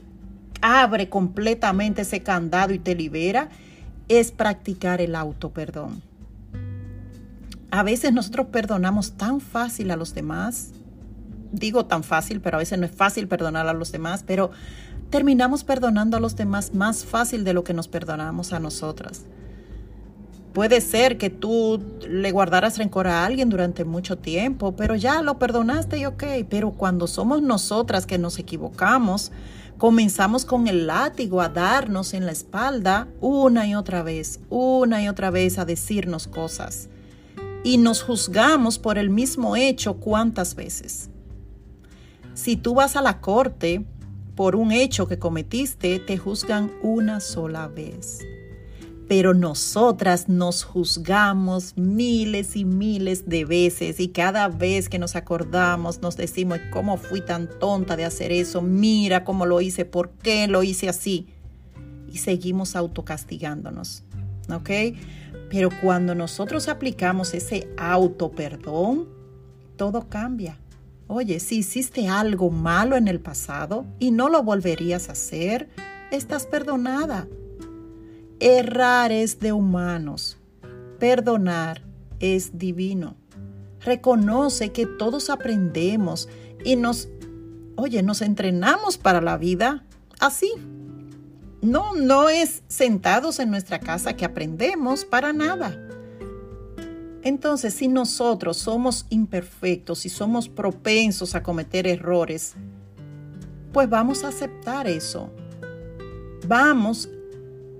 abre 0.61 1.09
completamente 1.09 2.03
ese 2.03 2.23
candado 2.23 2.73
y 2.73 2.79
te 2.79 2.95
libera, 2.95 3.49
es 4.07 4.31
practicar 4.31 5.01
el 5.01 5.15
auto 5.15 5.51
perdón. 5.51 6.01
A 7.71 7.83
veces 7.83 8.13
nosotros 8.13 8.47
perdonamos 8.47 9.17
tan 9.17 9.41
fácil 9.41 9.91
a 9.91 9.97
los 9.97 10.13
demás. 10.13 10.71
Digo 11.51 11.85
tan 11.85 12.03
fácil, 12.03 12.39
pero 12.41 12.55
a 12.55 12.59
veces 12.59 12.79
no 12.79 12.85
es 12.85 12.91
fácil 12.91 13.27
perdonar 13.27 13.67
a 13.67 13.73
los 13.73 13.91
demás, 13.91 14.23
pero 14.25 14.51
terminamos 15.09 15.63
perdonando 15.63 16.17
a 16.17 16.19
los 16.19 16.35
demás 16.35 16.73
más 16.73 17.05
fácil 17.05 17.43
de 17.43 17.53
lo 17.53 17.63
que 17.63 17.73
nos 17.73 17.87
perdonamos 17.87 18.53
a 18.53 18.59
nosotras. 18.59 19.25
Puede 20.53 20.81
ser 20.81 21.17
que 21.17 21.29
tú 21.29 21.81
le 22.07 22.31
guardaras 22.31 22.77
rencor 22.77 23.07
a 23.07 23.25
alguien 23.25 23.49
durante 23.49 23.85
mucho 23.85 24.17
tiempo, 24.17 24.75
pero 24.75 24.95
ya 24.95 25.21
lo 25.21 25.37
perdonaste 25.37 25.99
y 25.99 26.05
ok, 26.05 26.23
pero 26.49 26.71
cuando 26.71 27.05
somos 27.07 27.41
nosotras 27.41 28.07
que 28.07 28.17
nos 28.17 28.39
equivocamos, 28.39 29.31
comenzamos 29.77 30.45
con 30.45 30.67
el 30.67 30.87
látigo 30.87 31.41
a 31.41 31.49
darnos 31.49 32.13
en 32.13 32.25
la 32.25 32.31
espalda 32.31 33.07
una 33.21 33.67
y 33.67 33.75
otra 33.75 34.01
vez, 34.01 34.39
una 34.49 35.03
y 35.03 35.07
otra 35.07 35.29
vez 35.29 35.59
a 35.59 35.65
decirnos 35.65 36.27
cosas. 36.27 36.89
Y 37.63 37.77
nos 37.77 38.01
juzgamos 38.01 38.79
por 38.79 38.97
el 38.97 39.09
mismo 39.09 39.55
hecho 39.55 39.95
cuántas 39.95 40.55
veces. 40.55 41.09
Si 42.33 42.55
tú 42.55 42.73
vas 42.73 42.95
a 42.95 43.01
la 43.01 43.21
corte 43.21 43.85
por 44.39 44.55
un 44.55 44.71
hecho 44.71 45.05
que 45.05 45.19
cometiste, 45.19 45.99
te 45.99 46.17
juzgan 46.17 46.71
una 46.81 47.19
sola 47.19 47.67
vez. 47.67 48.19
Pero 49.09 49.33
nosotras 49.33 50.29
nos 50.29 50.63
juzgamos 50.63 51.75
miles 51.75 52.55
y 52.55 52.63
miles 52.63 53.27
de 53.27 53.43
veces 53.43 53.99
y 53.99 54.07
cada 54.07 54.47
vez 54.47 54.87
que 54.87 54.97
nos 54.97 55.17
acordamos 55.17 56.01
nos 56.01 56.15
decimos, 56.15 56.59
¿cómo 56.71 56.95
fui 56.95 57.19
tan 57.19 57.49
tonta 57.59 57.97
de 57.97 58.05
hacer 58.05 58.31
eso? 58.31 58.61
Mira 58.61 59.25
cómo 59.25 59.45
lo 59.45 59.59
hice, 59.59 59.83
¿por 59.83 60.11
qué 60.11 60.47
lo 60.47 60.63
hice 60.63 60.87
así? 60.87 61.27
Y 62.09 62.19
seguimos 62.19 62.77
autocastigándonos, 62.77 64.03
¿ok? 64.49 64.69
Pero 65.49 65.69
cuando 65.81 66.15
nosotros 66.15 66.69
aplicamos 66.69 67.33
ese 67.33 67.67
auto 67.77 68.31
perdón, 68.31 69.09
todo 69.75 70.07
cambia 70.07 70.57
Oye, 71.11 71.39
si 71.39 71.57
hiciste 71.57 72.07
algo 72.07 72.51
malo 72.51 72.95
en 72.95 73.07
el 73.07 73.19
pasado 73.19 73.83
y 73.97 74.11
no 74.11 74.29
lo 74.29 74.43
volverías 74.43 75.09
a 75.09 75.13
hacer, 75.13 75.67
estás 76.11 76.45
perdonada. 76.45 77.27
Errar 78.39 79.11
es 79.11 79.39
de 79.39 79.51
humanos. 79.51 80.37
Perdonar 80.99 81.81
es 82.19 82.59
divino. 82.59 83.15
Reconoce 83.79 84.71
que 84.71 84.85
todos 84.85 85.31
aprendemos 85.31 86.29
y 86.63 86.75
nos, 86.75 87.09
oye, 87.75 88.03
nos 88.03 88.21
entrenamos 88.21 88.99
para 88.99 89.19
la 89.19 89.35
vida 89.37 89.85
así. 90.19 90.53
No, 91.63 91.95
no 91.95 92.29
es 92.29 92.61
sentados 92.67 93.39
en 93.39 93.49
nuestra 93.49 93.79
casa 93.79 94.15
que 94.15 94.25
aprendemos 94.25 95.05
para 95.05 95.33
nada. 95.33 95.88
Entonces, 97.29 97.75
si 97.75 97.87
nosotros 97.87 98.57
somos 98.57 99.05
imperfectos 99.11 100.03
y 100.07 100.09
somos 100.09 100.49
propensos 100.49 101.35
a 101.35 101.43
cometer 101.43 101.85
errores, 101.85 102.55
pues 103.71 103.87
vamos 103.87 104.23
a 104.23 104.29
aceptar 104.29 104.87
eso. 104.87 105.29
Vamos 106.47 107.07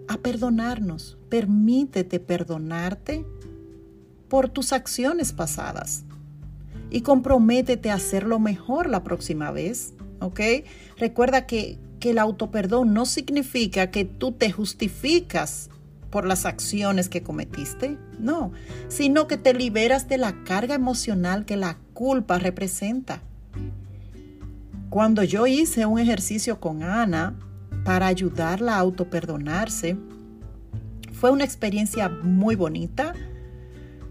a 0.08 0.18
perdonarnos. 0.18 1.18
Permítete 1.30 2.20
perdonarte 2.20 3.26
por 4.28 4.50
tus 4.50 4.72
acciones 4.72 5.34
pasadas 5.34 6.04
y 6.92 7.02
comprométete 7.02 7.90
a 7.90 7.96
hacerlo 7.96 8.38
mejor 8.38 8.88
la 8.88 9.04
próxima 9.04 9.50
vez, 9.50 9.96
¿ok? 10.20 10.42
Recuerda 10.98 11.48
que, 11.48 11.80
que 12.00 12.12
el 12.12 12.20
autoperdón 12.20 12.94
no 12.94 13.08
significa 13.08 13.90
que 13.90 14.06
tú 14.06 14.32
te 14.32 14.52
justificas 14.52 15.72
por 16.10 16.26
las 16.26 16.46
acciones 16.46 17.10
que 17.10 17.24
cometiste, 17.24 17.98
no, 18.20 18.52
sino 18.88 19.28
que 19.28 19.38
te 19.38 19.54
liberas 19.54 20.08
de 20.08 20.18
la 20.18 20.44
carga 20.44 20.76
emocional 20.76 21.46
que 21.46 21.58
la 21.58 21.78
culpa 21.94 22.40
representa. 22.40 23.22
Cuando 24.90 25.24
yo 25.24 25.46
hice 25.46 25.86
un 25.86 26.00
ejercicio 26.00 26.60
con 26.60 26.84
Ana 26.84 27.36
para 27.84 28.08
ayudarla 28.08 28.76
a 28.76 28.80
autoperdonarse, 28.80 29.98
fue 31.14 31.32
una 31.32 31.44
experiencia 31.44 32.10
muy 32.10 32.56
bonita 32.56 33.14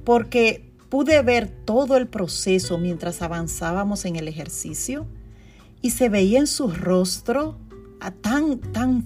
porque 0.04 0.72
pude 0.88 1.20
ver 1.22 1.48
todo 1.48 1.96
el 1.96 2.06
proceso 2.06 2.78
mientras 2.78 3.22
avanzábamos 3.22 4.04
en 4.04 4.16
el 4.16 4.28
ejercicio 4.28 5.06
y 5.82 5.90
se 5.90 6.08
veía 6.08 6.38
en 6.38 6.46
su 6.46 6.70
rostro 6.70 7.58
tan, 8.22 8.58
tan 8.58 9.04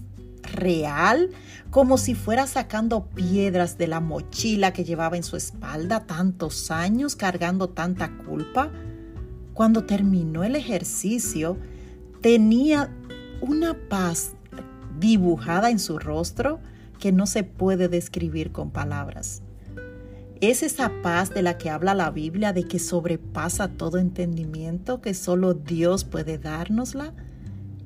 real, 0.52 1.30
como 1.70 1.98
si 1.98 2.14
fuera 2.14 2.46
sacando 2.46 3.06
piedras 3.06 3.78
de 3.78 3.88
la 3.88 4.00
mochila 4.00 4.72
que 4.72 4.84
llevaba 4.84 5.16
en 5.16 5.22
su 5.22 5.36
espalda 5.36 6.06
tantos 6.06 6.70
años 6.70 7.16
cargando 7.16 7.68
tanta 7.68 8.16
culpa. 8.18 8.70
Cuando 9.54 9.84
terminó 9.84 10.44
el 10.44 10.56
ejercicio, 10.56 11.58
tenía 12.20 12.90
una 13.40 13.74
paz 13.88 14.34
dibujada 14.98 15.70
en 15.70 15.78
su 15.78 15.98
rostro 15.98 16.60
que 17.00 17.12
no 17.12 17.26
se 17.26 17.42
puede 17.42 17.88
describir 17.88 18.52
con 18.52 18.70
palabras. 18.70 19.42
Es 20.40 20.62
esa 20.62 20.90
paz 21.02 21.30
de 21.30 21.42
la 21.42 21.56
que 21.56 21.70
habla 21.70 21.94
la 21.94 22.10
Biblia, 22.10 22.52
de 22.52 22.64
que 22.64 22.78
sobrepasa 22.78 23.68
todo 23.68 23.98
entendimiento, 23.98 25.00
que 25.00 25.14
solo 25.14 25.54
Dios 25.54 26.04
puede 26.04 26.38
dárnosla 26.38 27.12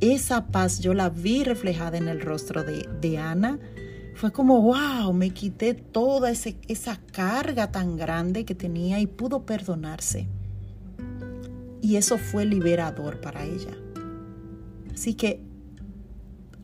esa 0.00 0.46
paz 0.46 0.80
yo 0.80 0.94
la 0.94 1.08
vi 1.08 1.44
reflejada 1.44 1.96
en 1.96 2.08
el 2.08 2.20
rostro 2.20 2.64
de, 2.64 3.18
Ana. 3.18 3.58
Fue 4.14 4.32
como, 4.32 4.60
wow, 4.62 5.12
me 5.12 5.30
quité 5.30 5.74
toda 5.74 6.30
esa 6.30 6.96
carga 7.12 7.70
tan 7.70 7.96
grande 7.96 8.44
que 8.44 8.54
tenía 8.54 8.98
y 9.00 9.06
pudo 9.06 9.44
perdonarse. 9.44 10.26
Y 11.82 11.96
eso 11.96 12.18
fue 12.18 12.44
liberador 12.46 13.20
para 13.20 13.44
ella. 13.44 13.76
Así 14.92 15.14
que 15.14 15.40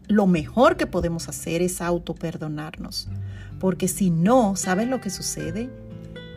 lo 0.08 0.26
mejor 0.26 0.76
que 0.76 0.86
podemos 0.86 1.28
hacer 1.28 1.62
es 1.62 1.80
auto-perdonarnos. 1.80 3.08
Porque 3.60 3.86
si 3.86 4.10
no, 4.10 4.56
¿sabes 4.56 4.88
lo 4.88 5.00
que 5.00 5.10
sucede? 5.10 5.70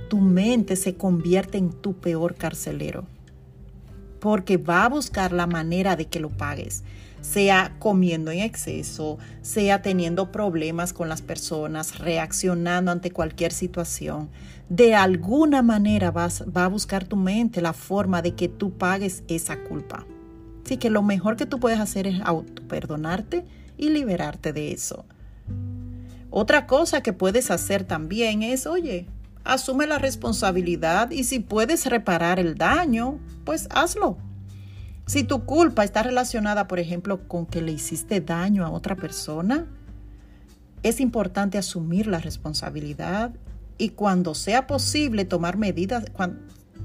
Tu 0.10 0.20
mente 0.20 0.76
se 0.76 0.96
convierte 0.96 1.58
en 1.58 1.72
tu 1.72 1.94
peor 1.94 2.36
carcelero 2.36 3.06
porque 4.26 4.58
va 4.58 4.86
a 4.86 4.90
buscar 4.90 5.32
la 5.32 5.46
manera 5.46 5.96
de 5.96 6.08
que 6.08 6.20
lo 6.20 6.32
pagues, 6.32 6.82
sea 7.22 7.76
comiendo 7.78 8.32
en 8.32 8.40
exceso, 8.40 9.20
sea 9.44 9.84
teniendo 9.84 10.32
problemas 10.32 10.94
con 10.94 11.10
las 11.10 11.22
personas, 11.22 12.00
reaccionando 12.00 12.90
ante 12.90 13.12
cualquier 13.12 13.52
situación. 13.52 14.30
De 14.68 14.96
alguna 14.96 15.62
manera 15.62 16.10
vas, 16.10 16.44
va 16.46 16.66
a 16.66 16.70
buscar 16.70 17.06
tu 17.06 17.18
mente 17.18 17.62
la 17.62 17.74
forma 17.74 18.24
de 18.24 18.34
que 18.34 18.48
tú 18.48 18.72
pagues 18.72 19.24
esa 19.28 19.60
culpa. 19.60 20.08
Así 20.66 20.78
que 20.78 20.90
lo 20.90 21.04
mejor 21.04 21.36
que 21.36 21.46
tú 21.46 21.60
puedes 21.60 21.80
hacer 21.80 22.08
es 22.08 22.20
auto 22.24 22.64
perdonarte 22.68 23.46
y 23.78 23.90
liberarte 23.90 24.54
de 24.54 24.72
eso. 24.72 25.06
Otra 26.32 26.66
cosa 26.66 27.04
que 27.04 27.14
puedes 27.14 27.52
hacer 27.52 27.84
también 27.84 28.42
es, 28.42 28.66
oye, 28.66 29.06
asume 29.46 29.88
la 29.88 30.00
responsabilidad 30.00 31.12
y 31.12 31.24
si 31.24 31.40
puedes 31.40 31.86
reparar 31.86 32.40
el 32.40 32.56
daño, 32.56 33.20
pues 33.46 33.68
hazlo. 33.72 34.18
Si 35.06 35.24
tu 35.24 35.46
culpa 35.46 35.84
está 35.84 36.02
relacionada, 36.02 36.68
por 36.68 36.80
ejemplo, 36.80 37.28
con 37.28 37.46
que 37.46 37.62
le 37.62 37.72
hiciste 37.72 38.22
daño 38.22 38.66
a 38.66 38.72
otra 38.72 38.96
persona, 38.96 39.68
es 40.82 41.00
importante 41.00 41.58
asumir 41.58 42.08
la 42.08 42.20
responsabilidad 42.20 43.34
y 43.78 43.90
cuando 43.90 44.34
sea 44.34 44.68
posible 44.68 45.26
tomar 45.26 45.58
medidas 45.58 46.06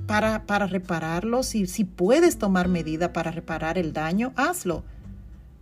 para, 0.07 0.45
para 0.45 0.67
repararlo. 0.67 1.43
Si, 1.43 1.67
si 1.67 1.85
puedes 1.85 2.39
tomar 2.39 2.69
medidas 2.69 3.11
para 3.11 3.31
reparar 3.31 3.79
el 3.79 3.93
daño, 3.93 4.33
hazlo. 4.37 4.85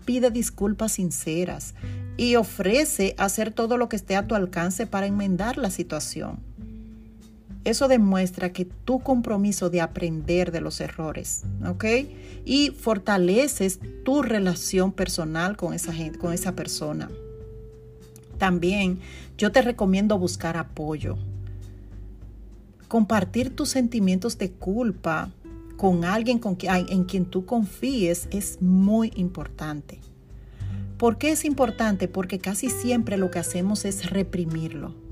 Pide 0.05 0.31
disculpas 0.31 0.93
sinceras 0.93 1.75
y 2.17 2.37
ofrece 2.37 3.15
hacer 3.19 3.53
todo 3.53 3.77
lo 3.77 3.89
que 3.89 3.97
esté 3.97 4.17
a 4.17 4.27
tu 4.27 4.35
alcance 4.35 4.87
para 4.87 5.07
enmendar 5.07 5.59
la 5.59 5.71
situación. 5.71 6.48
Eso 7.69 7.87
demuestra 7.87 8.51
que 8.51 8.65
tu 8.65 9.01
compromiso 9.01 9.69
de 9.69 9.83
aprender 9.83 10.53
de 10.53 10.63
los 10.63 10.81
errores, 10.81 11.43
¿ok? 11.69 11.85
Y 12.47 12.71
fortaleces 12.71 13.79
tu 14.07 14.23
relación 14.23 14.91
personal 14.91 15.59
con 15.59 15.75
esa 15.75 15.93
gente, 15.93 16.19
con 16.19 16.33
esa 16.33 16.53
persona. 16.53 17.11
También 18.39 19.01
yo 19.37 19.53
te 19.53 19.61
recomiendo 19.61 20.19
buscar 20.19 20.57
apoyo. 20.57 21.19
Compartir 22.89 23.55
tus 23.55 23.69
sentimientos 23.69 24.39
de 24.39 24.51
culpa 24.51 25.29
con 25.77 26.07
alguien 26.07 26.39
con 26.39 26.57
en 26.63 27.05
quien 27.05 27.27
tú 27.27 27.45
confíes 27.45 28.29
es 28.31 28.63
muy 28.63 29.13
importante. 29.15 29.99
¿Por 30.97 31.19
qué 31.19 31.33
es 31.33 31.45
importante? 31.45 32.09
Porque 32.09 32.39
casi 32.39 32.71
siempre 32.71 33.19
lo 33.19 33.31
que 33.31 33.41
hacemos 33.41 33.85
es 33.85 34.09
reprimirlo. 34.09 35.08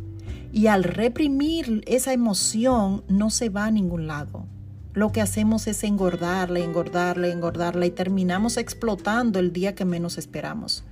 Y 0.57 0.69
al 0.69 0.85
reprimir 0.85 1.83
esa 1.87 2.13
emoción 2.13 3.05
no 3.09 3.29
se 3.29 3.51
va 3.51 3.67
a 3.67 3.71
ningún 3.71 4.07
lado. 4.07 4.47
Lo 4.95 5.13
que 5.13 5.21
hacemos 5.21 5.67
es 5.67 5.85
engordarla, 5.85 6.61
engordarla, 6.61 7.29
engordarla 7.29 7.85
y 7.85 7.91
terminamos 7.91 8.57
explotando 8.57 9.39
el 9.39 9.53
día 9.53 9.75
que 9.75 9.85
menos 9.85 10.17
esperamos 10.17 10.85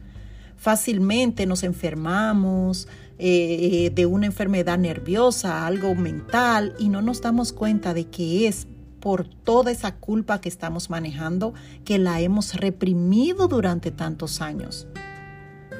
fácilmente 0.64 1.44
nos 1.44 1.62
enfermamos 1.62 2.88
eh, 3.18 3.92
de 3.94 4.06
una 4.06 4.24
enfermedad 4.24 4.78
nerviosa, 4.78 5.66
algo 5.66 5.94
mental, 5.94 6.74
y 6.78 6.88
no 6.88 7.02
nos 7.02 7.20
damos 7.20 7.52
cuenta 7.52 7.92
de 7.92 8.06
que 8.06 8.48
es 8.48 8.66
por 8.98 9.28
toda 9.28 9.70
esa 9.70 9.96
culpa 9.96 10.40
que 10.40 10.48
estamos 10.48 10.88
manejando 10.88 11.52
que 11.84 11.98
la 11.98 12.20
hemos 12.22 12.54
reprimido 12.54 13.46
durante 13.46 13.90
tantos 13.90 14.40
años. 14.40 14.86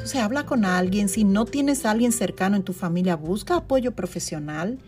Entonces 0.04 0.20
habla 0.20 0.44
con 0.44 0.66
alguien, 0.66 1.08
si 1.08 1.24
no 1.24 1.46
tienes 1.46 1.86
alguien 1.86 2.12
cercano 2.12 2.56
en 2.56 2.62
tu 2.62 2.74
familia, 2.74 3.16
busca 3.16 3.56
apoyo 3.56 3.92
profesional 3.92 4.78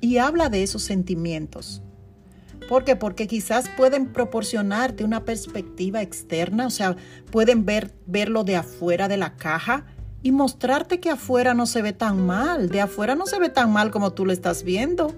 y 0.00 0.18
habla 0.18 0.48
de 0.48 0.62
esos 0.62 0.84
sentimientos. 0.84 1.82
¿Por 2.68 2.84
qué? 2.84 2.94
Porque 2.94 3.26
quizás 3.26 3.68
pueden 3.76 4.12
proporcionarte 4.12 5.02
una 5.02 5.24
perspectiva 5.24 6.00
externa, 6.00 6.68
o 6.68 6.70
sea, 6.70 6.94
pueden 7.32 7.66
ver, 7.66 7.92
verlo 8.06 8.44
de 8.44 8.54
afuera 8.54 9.08
de 9.08 9.16
la 9.16 9.34
caja 9.34 9.84
y 10.22 10.30
mostrarte 10.30 11.00
que 11.00 11.10
afuera 11.10 11.52
no 11.52 11.66
se 11.66 11.82
ve 11.82 11.92
tan 11.92 12.24
mal, 12.24 12.68
de 12.68 12.82
afuera 12.82 13.16
no 13.16 13.26
se 13.26 13.40
ve 13.40 13.48
tan 13.48 13.72
mal 13.72 13.90
como 13.90 14.12
tú 14.12 14.24
lo 14.24 14.32
estás 14.32 14.62
viendo. 14.62 15.12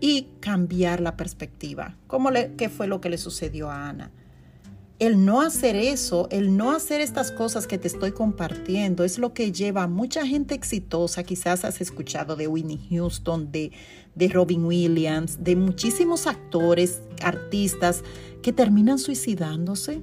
Y 0.00 0.28
cambiar 0.40 1.02
la 1.02 1.18
perspectiva, 1.18 1.98
como 2.06 2.30
fue 2.74 2.86
lo 2.86 3.02
que 3.02 3.10
le 3.10 3.18
sucedió 3.18 3.70
a 3.70 3.90
Ana 3.90 4.10
el 5.02 5.24
no 5.24 5.40
hacer 5.40 5.74
eso, 5.74 6.28
el 6.30 6.56
no 6.56 6.70
hacer 6.70 7.00
estas 7.00 7.32
cosas 7.32 7.66
que 7.66 7.76
te 7.76 7.88
estoy 7.88 8.12
compartiendo, 8.12 9.02
es 9.02 9.18
lo 9.18 9.34
que 9.34 9.50
lleva 9.50 9.82
a 9.82 9.88
mucha 9.88 10.24
gente 10.24 10.54
exitosa. 10.54 11.24
Quizás 11.24 11.64
has 11.64 11.80
escuchado 11.80 12.36
de 12.36 12.46
Winnie 12.46 12.78
Houston, 12.88 13.50
de, 13.50 13.72
de 14.14 14.28
Robin 14.28 14.64
Williams, 14.64 15.42
de 15.42 15.56
muchísimos 15.56 16.28
actores, 16.28 17.02
artistas 17.20 18.04
que 18.42 18.52
terminan 18.52 19.00
suicidándose. 19.00 20.02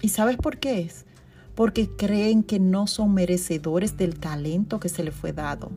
¿Y 0.00 0.10
sabes 0.10 0.36
por 0.36 0.58
qué 0.58 0.82
es? 0.82 1.06
Porque 1.56 1.88
creen 1.88 2.44
que 2.44 2.60
no 2.60 2.86
son 2.86 3.14
merecedores 3.14 3.96
del 3.96 4.20
talento 4.20 4.78
que 4.78 4.90
se 4.90 5.02
les 5.02 5.12
fue 5.12 5.32
dado 5.32 5.72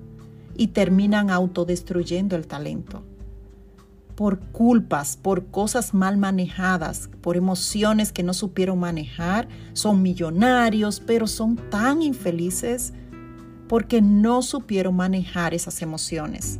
y 0.55 0.67
terminan 0.67 1.31
autodestruyendo 1.31 2.35
el 2.35 2.45
talento 2.45 3.03
por 4.17 4.39
culpas, 4.39 5.15
por 5.15 5.51
cosas 5.51 5.93
mal 5.93 6.17
manejadas, 6.17 7.07
por 7.21 7.37
emociones 7.37 8.11
que 8.11 8.23
no 8.23 8.33
supieron 8.33 8.79
manejar, 8.79 9.47
son 9.73 10.01
millonarios, 10.01 10.99
pero 10.99 11.27
son 11.27 11.55
tan 11.69 12.01
infelices 12.01 12.93
porque 13.69 14.01
no 14.01 14.41
supieron 14.41 14.95
manejar 14.95 15.53
esas 15.53 15.83
emociones. 15.83 16.59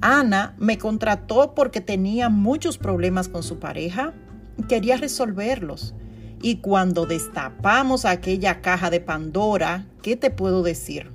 Ana 0.00 0.54
me 0.58 0.78
contrató 0.78 1.56
porque 1.56 1.80
tenía 1.80 2.28
muchos 2.28 2.78
problemas 2.78 3.26
con 3.26 3.42
su 3.42 3.58
pareja 3.58 4.14
y 4.56 4.62
quería 4.62 4.96
resolverlos. 4.96 5.96
Y 6.40 6.58
cuando 6.58 7.04
destapamos 7.04 8.04
aquella 8.04 8.60
caja 8.60 8.90
de 8.90 9.00
Pandora, 9.00 9.86
¿qué 10.02 10.14
te 10.14 10.30
puedo 10.30 10.62
decir? 10.62 11.10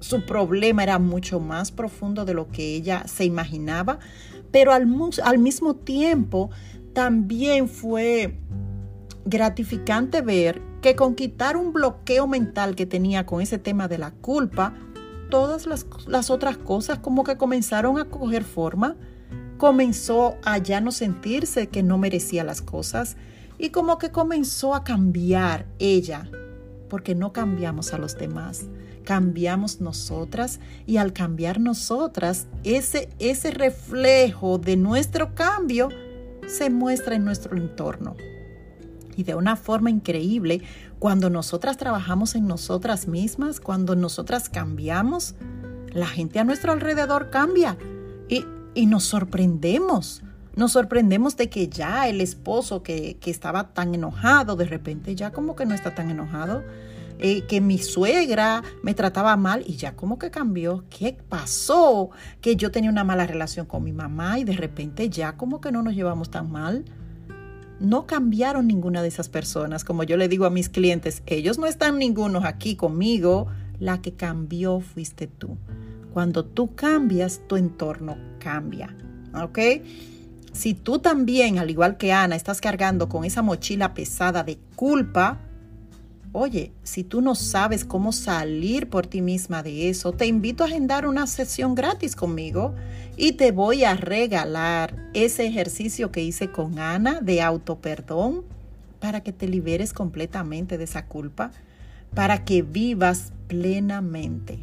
Su 0.00 0.26
problema 0.26 0.82
era 0.82 0.98
mucho 0.98 1.40
más 1.40 1.72
profundo 1.72 2.24
de 2.24 2.34
lo 2.34 2.48
que 2.48 2.74
ella 2.74 3.04
se 3.08 3.24
imaginaba, 3.24 3.98
pero 4.50 4.72
al, 4.72 4.86
mismo 5.38 5.76
tiempo 5.76 6.50
también 6.92 7.68
fue 7.68 8.38
gratificante 9.24 10.20
ver 10.22 10.62
que 10.80 10.96
con 10.96 11.14
quitar 11.14 11.56
un 11.56 11.72
bloqueo 11.72 12.26
mental 12.26 12.74
que 12.74 12.86
tenía 12.86 13.26
con 13.26 13.40
ese 13.40 13.58
tema 13.58 13.88
de 13.88 13.98
la 13.98 14.12
culpa, 14.12 14.74
todas 15.30 15.66
las, 15.66 15.86
las, 16.06 16.30
otras 16.30 16.56
cosas 16.56 16.98
como 16.98 17.24
que 17.24 17.36
comenzaron 17.36 17.98
a 17.98 18.06
coger 18.06 18.44
forma, 18.44 18.96
comenzó 19.58 20.36
a 20.44 20.58
ya 20.58 20.80
no 20.80 20.92
sentirse 20.92 21.66
que 21.66 21.82
no 21.82 21.98
merecía 21.98 22.44
las 22.44 22.62
cosas 22.62 23.16
y 23.58 23.70
como 23.70 23.98
que 23.98 24.10
comenzó 24.10 24.74
a 24.74 24.84
cambiar 24.84 25.66
ella, 25.78 26.30
porque 26.88 27.14
no 27.14 27.32
cambiamos 27.32 27.92
a 27.92 27.98
los 27.98 28.16
demás, 28.16 28.66
cambiamos 29.08 29.80
nosotras 29.80 30.60
y 30.84 30.98
al 30.98 31.14
cambiar 31.14 31.60
nosotras, 31.60 32.46
ese, 32.62 33.08
ese 33.18 33.50
reflejo 33.50 34.58
de 34.58 34.76
nuestro 34.76 35.34
cambio 35.34 35.88
se 36.46 36.68
muestra 36.68 37.14
en 37.14 37.24
nuestro 37.24 37.56
entorno. 37.56 38.16
Y 39.16 39.22
de 39.22 39.34
una 39.34 39.56
forma 39.56 39.88
increíble, 39.88 40.60
cuando 40.98 41.30
nosotras 41.30 41.78
trabajamos 41.78 42.34
en 42.34 42.46
nosotras 42.46 43.08
mismas, 43.08 43.60
cuando 43.60 43.96
nosotras 43.96 44.50
cambiamos, 44.50 45.36
la 45.90 46.06
gente 46.06 46.38
a 46.38 46.44
nuestro 46.44 46.72
alrededor 46.72 47.30
cambia 47.30 47.78
y, 48.28 48.44
y 48.74 48.84
nos 48.84 49.04
sorprendemos. 49.04 50.22
Nos 50.54 50.72
sorprendemos 50.72 51.38
de 51.38 51.48
que 51.48 51.68
ya 51.68 52.08
el 52.08 52.20
esposo 52.20 52.82
que, 52.82 53.16
que, 53.18 53.30
estaba 53.30 53.72
tan 53.72 53.94
enojado, 53.94 54.54
de 54.54 54.66
repente 54.66 55.14
ya 55.14 55.32
como 55.32 55.56
que 55.56 55.64
no 55.64 55.74
está 55.74 55.94
tan 55.94 56.10
enojado. 56.10 56.62
Eh, 57.20 57.42
que 57.48 57.60
mi 57.60 57.78
suegra 57.78 58.62
me 58.84 58.94
trataba 58.94 59.36
mal 59.36 59.64
y 59.66 59.74
ya 59.76 59.96
como 59.96 60.18
que 60.18 60.30
cambió. 60.30 60.84
¿Qué 60.88 61.16
pasó? 61.28 62.10
Que 62.40 62.54
yo 62.54 62.70
tenía 62.70 62.90
una 62.90 63.02
mala 63.02 63.26
relación 63.26 63.66
con 63.66 63.82
mi 63.82 63.92
mamá 63.92 64.38
y 64.38 64.44
de 64.44 64.52
repente 64.52 65.10
ya 65.10 65.36
como 65.36 65.60
que 65.60 65.72
no 65.72 65.82
nos 65.82 65.94
llevamos 65.94 66.30
tan 66.30 66.50
mal. 66.50 66.84
No 67.80 68.06
cambiaron 68.06 68.68
ninguna 68.68 69.02
de 69.02 69.08
esas 69.08 69.28
personas. 69.28 69.84
Como 69.84 70.04
yo 70.04 70.16
le 70.16 70.28
digo 70.28 70.44
a 70.44 70.50
mis 70.50 70.68
clientes, 70.68 71.22
ellos 71.26 71.58
no 71.58 71.66
están 71.66 71.98
ningunos 71.98 72.44
aquí 72.44 72.76
conmigo. 72.76 73.48
La 73.80 74.00
que 74.00 74.12
cambió 74.12 74.80
fuiste 74.80 75.26
tú. 75.26 75.56
Cuando 76.12 76.44
tú 76.44 76.74
cambias, 76.74 77.42
tu 77.48 77.56
entorno 77.56 78.16
cambia. 78.38 78.96
¿Ok? 79.34 79.58
Si 80.52 80.74
tú 80.74 80.98
también, 80.98 81.58
al 81.58 81.70
igual 81.70 81.96
que 81.96 82.12
Ana, 82.12 82.34
estás 82.34 82.60
cargando 82.60 83.08
con 83.08 83.24
esa 83.24 83.42
mochila 83.42 83.94
pesada 83.94 84.42
de 84.42 84.58
culpa, 84.74 85.38
Oye, 86.32 86.72
si 86.82 87.04
tú 87.04 87.22
no 87.22 87.34
sabes 87.34 87.86
cómo 87.86 88.12
salir 88.12 88.90
por 88.90 89.06
ti 89.06 89.22
misma 89.22 89.62
de 89.62 89.88
eso, 89.88 90.12
te 90.12 90.26
invito 90.26 90.62
a 90.62 90.66
agendar 90.66 91.06
una 91.06 91.26
sesión 91.26 91.74
gratis 91.74 92.14
conmigo 92.14 92.74
y 93.16 93.32
te 93.32 93.50
voy 93.50 93.84
a 93.84 93.94
regalar 93.94 95.10
ese 95.14 95.46
ejercicio 95.46 96.12
que 96.12 96.22
hice 96.22 96.50
con 96.50 96.78
Ana 96.78 97.20
de 97.22 97.40
autoperdón 97.40 98.44
para 99.00 99.22
que 99.22 99.32
te 99.32 99.48
liberes 99.48 99.94
completamente 99.94 100.76
de 100.76 100.84
esa 100.84 101.06
culpa, 101.06 101.50
para 102.14 102.44
que 102.44 102.62
vivas 102.62 103.32
plenamente. 103.46 104.58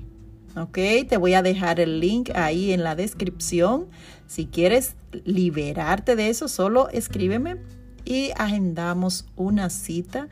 ¿Ok? 0.55 0.77
Te 1.09 1.17
voy 1.17 1.33
a 1.33 1.41
dejar 1.41 1.79
el 1.79 1.99
link 1.99 2.29
ahí 2.35 2.71
en 2.71 2.83
la 2.83 2.95
descripción. 2.95 3.87
Si 4.27 4.45
quieres 4.45 4.95
liberarte 5.25 6.15
de 6.15 6.29
eso, 6.29 6.47
solo 6.47 6.89
escríbeme 6.89 7.57
y 8.05 8.31
agendamos 8.37 9.25
una 9.35 9.69
cita 9.69 10.29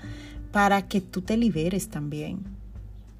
para 0.53 0.87
que 0.87 1.01
tú 1.01 1.21
te 1.21 1.35
liberes 1.35 1.89
también. 1.89 2.39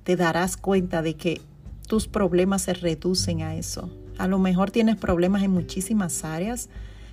Te 0.03 0.15
darás 0.15 0.55
cuenta 0.55 1.01
de 1.01 1.15
que 1.15 1.41
tus 1.87 2.07
problemas 2.07 2.61
se 2.61 2.75
reducen 2.75 3.41
a 3.41 3.55
eso. 3.55 3.89
A 4.19 4.27
lo 4.27 4.37
mejor 4.37 4.69
tienes 4.69 4.97
problemas 4.97 5.41
en 5.41 5.49
muchísimas 5.49 6.23
áreas 6.23 6.69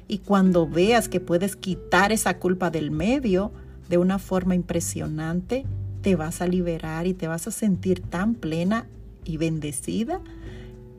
y 0.09 0.19
cuando 0.19 0.69
veas 0.69 1.09
que 1.09 1.21
puedes 1.21 1.57
quitar 1.57 2.13
esa 2.13 2.39
culpa 2.39 2.71
del 2.71 2.91
medio 2.91 3.51
de 3.89 3.97
una 3.97 4.19
forma 4.19 4.55
impresionante, 4.55 5.65
te 6.03 6.17
vas 6.17 6.43
a 6.43 6.47
liberar 6.47 7.07
y 7.07 7.15
te 7.15 7.27
vas 7.27 7.47
a 7.47 7.51
sentir 7.51 8.03
tan 8.03 8.35
plena 8.35 8.87
y 9.25 9.39
bendecida 9.39 10.21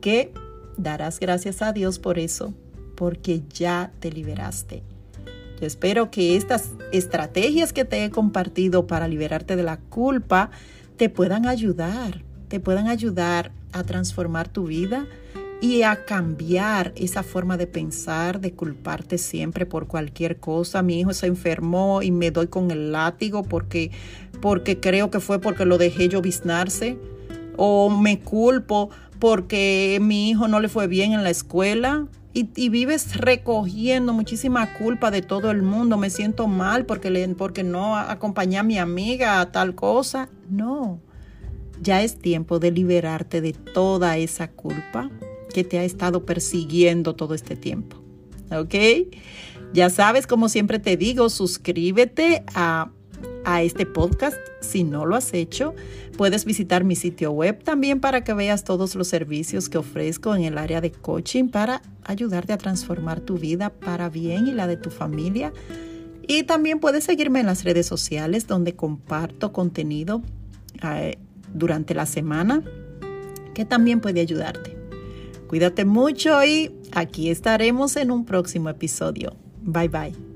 que 0.02 0.34
darás 0.78 1.20
gracias 1.20 1.62
a 1.62 1.74
Dios 1.74 2.00
por 2.00 2.18
eso, 2.18 2.56
porque 2.96 3.44
ya 3.54 3.92
te 4.00 4.12
liberaste. 4.12 4.82
Espero 5.62 6.12
que 6.12 6.36
estas 6.36 6.72
estrategias 6.92 7.74
que 7.74 7.86
te 7.86 8.04
he 8.04 8.10
compartido 8.10 8.88
para 8.88 9.08
liberarte 9.08 9.56
de 9.56 9.64
la 9.64 9.78
culpa 9.78 10.50
te 10.98 11.10
puedan 11.10 11.48
ayudar, 11.48 12.24
te 12.48 12.60
puedan 12.60 12.88
ayudar 12.88 13.52
a 13.72 13.84
transformar 13.84 14.48
tu 14.48 14.66
vida 14.66 15.08
y 15.62 15.84
a 15.84 16.06
cambiar 16.06 16.92
esa 16.96 17.22
forma 17.22 17.56
de 17.56 17.68
pensar, 17.68 18.42
de 18.42 18.54
culparte 18.54 19.20
siempre 19.20 19.68
por 19.68 19.86
cualquier 19.86 20.38
cosa. 20.38 20.82
Mi 20.82 21.00
hijo 21.00 21.14
se 21.14 21.28
enfermó 21.28 22.02
y 22.02 22.10
me 22.10 22.32
doy 22.32 22.48
con 22.48 22.72
el 22.72 22.92
látigo 22.92 23.44
porque, 23.44 23.92
porque 24.42 24.80
creo 24.80 25.12
que 25.12 25.20
fue 25.20 25.40
porque 25.40 25.66
lo 25.66 25.78
dejé 25.78 26.10
lloviznarse. 26.10 26.98
O 27.58 27.90
me 27.92 28.20
culpo 28.20 28.90
porque 29.20 30.00
mi 30.02 30.32
hijo 30.32 30.48
no 30.48 30.60
le 30.60 30.68
fue 30.68 30.88
bien 30.88 31.14
en 31.14 31.24
la 31.24 31.30
escuela. 31.30 32.08
Y, 32.34 32.70
vives 32.70 33.18
recogiendo 33.18 34.14
muchísima 34.14 34.74
culpa 34.76 35.12
de 35.12 35.22
todo 35.22 35.52
el 35.52 35.64
mundo. 35.64 35.98
Me 35.98 36.10
siento 36.10 36.48
mal 36.48 36.86
porque, 36.86 37.36
porque 37.38 37.64
no 37.64 37.98
acompañé 37.98 38.58
a 38.58 38.64
mi 38.64 38.78
amiga 38.78 39.42
a 39.42 39.52
tal 39.52 39.76
cosa. 39.76 40.30
No, 40.50 41.02
ya 41.82 42.02
es 42.02 42.20
tiempo 42.20 42.60
de 42.60 42.72
liberarte 42.72 43.42
de 43.42 43.52
toda 43.52 44.18
esa 44.18 44.50
culpa 44.50 45.10
que 45.54 45.66
te 45.66 45.80
ha 45.80 45.84
estado 45.84 46.26
persiguiendo 46.26 47.16
todo 47.16 47.34
este 47.34 47.58
tiempo. 47.58 47.98
¿Ok? 48.50 48.76
Ya 49.74 49.90
sabes, 49.90 50.26
como 50.28 50.48
siempre 50.48 50.80
te 50.80 50.96
digo, 50.96 51.30
suscríbete 51.30 52.44
a, 52.54 52.92
a 53.52 53.62
este 53.62 53.86
podcast 53.86 54.38
si 54.62 54.84
no 54.84 55.06
lo 55.06 55.16
has 55.16 55.34
hecho. 55.34 55.76
Puedes 56.18 56.46
visitar 56.46 56.84
mi 56.84 56.96
sitio 56.96 57.32
web 57.32 57.64
también 57.64 58.00
para 58.00 58.24
que 58.24 58.34
veas 58.34 58.64
todos 58.64 58.96
los 58.96 59.08
servicios 59.08 59.70
que 59.70 59.78
ofrezco 59.78 60.36
en 60.36 60.44
el 60.44 60.58
área 60.58 60.82
de 60.82 60.92
coaching 60.92 61.50
para 61.50 61.82
ayudarte 62.04 62.54
a 62.54 62.58
transformar 62.58 63.20
tu 63.20 63.38
vida 63.38 63.70
para 63.70 64.10
bien 64.10 64.48
y 64.48 64.52
la 64.52 64.68
de 64.68 64.78
tu 64.78 64.90
familia. 64.90 65.54
Y 66.28 66.44
también 66.44 66.80
puedes 66.80 67.04
seguirme 67.04 67.42
en 67.42 67.48
las 67.48 67.64
redes 67.64 67.88
sociales 67.88 68.48
donde 68.48 68.76
comparto 68.76 69.52
contenido 69.52 70.22
eh, 70.84 71.18
durante 71.54 71.94
la 71.94 72.06
semana 72.06 72.64
que 73.54 73.66
también 73.66 74.00
puede 74.00 74.22
ayudarte. 74.22 74.78
Cuídate 75.48 75.84
mucho 75.84 76.42
y 76.46 76.72
aquí 76.94 77.30
estaremos 77.30 77.98
en 77.98 78.12
un 78.12 78.24
próximo 78.24 78.70
episodio. 78.70 79.36
Bye 79.62 79.90
bye. 79.90 80.31